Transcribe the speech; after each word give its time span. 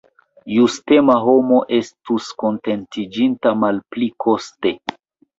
Justema 0.51 1.17
homo 1.25 1.59
estus 1.77 2.29
kontentiĝinta 2.43 3.53
malpli 3.65 4.09
koste. 4.25 4.73